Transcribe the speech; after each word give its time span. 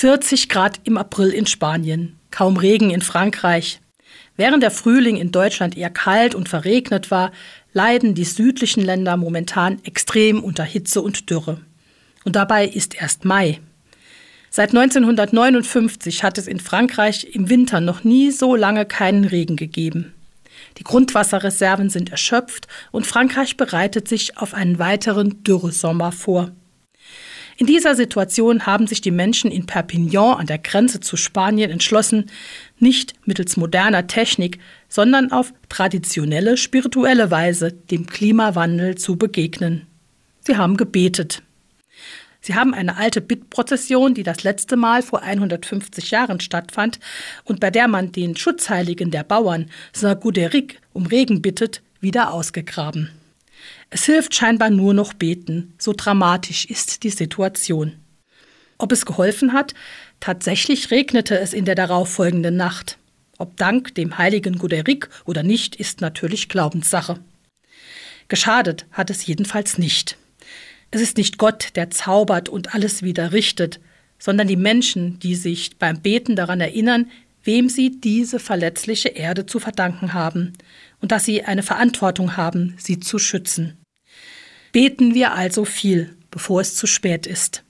40 0.00 0.48
Grad 0.48 0.80
im 0.84 0.96
April 0.96 1.28
in 1.28 1.44
Spanien, 1.44 2.16
kaum 2.30 2.56
Regen 2.56 2.88
in 2.88 3.02
Frankreich. 3.02 3.80
Während 4.34 4.62
der 4.62 4.70
Frühling 4.70 5.18
in 5.18 5.30
Deutschland 5.30 5.76
eher 5.76 5.90
kalt 5.90 6.34
und 6.34 6.48
verregnet 6.48 7.10
war, 7.10 7.32
leiden 7.74 8.14
die 8.14 8.24
südlichen 8.24 8.82
Länder 8.82 9.18
momentan 9.18 9.78
extrem 9.84 10.42
unter 10.42 10.64
Hitze 10.64 11.02
und 11.02 11.28
Dürre. 11.28 11.60
Und 12.24 12.34
dabei 12.34 12.66
ist 12.66 12.98
erst 12.98 13.26
Mai. 13.26 13.60
Seit 14.48 14.70
1959 14.70 16.24
hat 16.24 16.38
es 16.38 16.46
in 16.46 16.60
Frankreich 16.60 17.34
im 17.34 17.50
Winter 17.50 17.82
noch 17.82 18.02
nie 18.02 18.30
so 18.30 18.56
lange 18.56 18.86
keinen 18.86 19.26
Regen 19.26 19.56
gegeben. 19.56 20.14
Die 20.78 20.84
Grundwasserreserven 20.84 21.90
sind 21.90 22.10
erschöpft 22.10 22.68
und 22.90 23.06
Frankreich 23.06 23.58
bereitet 23.58 24.08
sich 24.08 24.38
auf 24.38 24.54
einen 24.54 24.78
weiteren 24.78 25.44
Dürresommer 25.44 26.10
vor. 26.10 26.52
In 27.60 27.66
dieser 27.66 27.94
Situation 27.94 28.64
haben 28.64 28.86
sich 28.86 29.02
die 29.02 29.10
Menschen 29.10 29.50
in 29.50 29.66
Perpignan 29.66 30.38
an 30.38 30.46
der 30.46 30.56
Grenze 30.56 31.00
zu 31.00 31.18
Spanien 31.18 31.70
entschlossen, 31.70 32.30
nicht 32.78 33.12
mittels 33.26 33.58
moderner 33.58 34.06
Technik, 34.06 34.58
sondern 34.88 35.30
auf 35.30 35.52
traditionelle, 35.68 36.56
spirituelle 36.56 37.30
Weise 37.30 37.70
dem 37.70 38.06
Klimawandel 38.06 38.94
zu 38.94 39.16
begegnen. 39.16 39.86
Sie 40.40 40.56
haben 40.56 40.78
gebetet. 40.78 41.42
Sie 42.40 42.54
haben 42.54 42.72
eine 42.72 42.96
alte 42.96 43.20
Bittprozession, 43.20 44.14
die 44.14 44.22
das 44.22 44.42
letzte 44.42 44.76
Mal 44.78 45.02
vor 45.02 45.20
150 45.20 46.10
Jahren 46.10 46.40
stattfand 46.40 46.98
und 47.44 47.60
bei 47.60 47.70
der 47.70 47.88
man 47.88 48.10
den 48.10 48.36
Schutzheiligen 48.36 49.10
der 49.10 49.24
Bauern, 49.24 49.68
Saint 49.92 50.22
Guderic, 50.22 50.80
um 50.94 51.04
Regen 51.04 51.42
bittet, 51.42 51.82
wieder 52.00 52.32
ausgegraben. 52.32 53.10
Es 53.90 54.04
hilft 54.04 54.34
scheinbar 54.34 54.70
nur 54.70 54.94
noch 54.94 55.12
beten, 55.12 55.74
so 55.78 55.92
dramatisch 55.96 56.64
ist 56.64 57.02
die 57.02 57.10
Situation. 57.10 57.92
Ob 58.78 58.92
es 58.92 59.04
geholfen 59.04 59.52
hat? 59.52 59.74
Tatsächlich 60.20 60.90
regnete 60.90 61.38
es 61.38 61.52
in 61.52 61.64
der 61.64 61.74
darauffolgenden 61.74 62.56
Nacht. 62.56 62.98
Ob 63.38 63.56
dank 63.56 63.94
dem 63.94 64.18
heiligen 64.18 64.58
Guderic 64.58 65.08
oder 65.24 65.42
nicht, 65.42 65.76
ist 65.76 66.00
natürlich 66.00 66.48
Glaubenssache. 66.48 67.18
Geschadet 68.28 68.86
hat 68.92 69.10
es 69.10 69.26
jedenfalls 69.26 69.76
nicht. 69.76 70.16
Es 70.90 71.00
ist 71.00 71.16
nicht 71.16 71.38
Gott, 71.38 71.68
der 71.74 71.90
zaubert 71.90 72.48
und 72.48 72.74
alles 72.74 73.02
wieder 73.02 73.32
richtet, 73.32 73.80
sondern 74.18 74.48
die 74.48 74.56
Menschen, 74.56 75.18
die 75.18 75.34
sich 75.34 75.76
beim 75.78 76.00
Beten 76.00 76.36
daran 76.36 76.60
erinnern, 76.60 77.10
wem 77.42 77.68
sie 77.68 78.00
diese 78.00 78.38
verletzliche 78.38 79.08
Erde 79.10 79.46
zu 79.46 79.58
verdanken 79.58 80.12
haben 80.12 80.52
und 81.00 81.12
dass 81.12 81.24
sie 81.24 81.42
eine 81.42 81.62
Verantwortung 81.62 82.36
haben, 82.36 82.74
sie 82.78 83.00
zu 83.00 83.18
schützen. 83.18 83.78
Beten 84.72 85.14
wir 85.14 85.32
also 85.32 85.64
viel, 85.64 86.16
bevor 86.30 86.60
es 86.60 86.76
zu 86.76 86.86
spät 86.86 87.26
ist. 87.26 87.64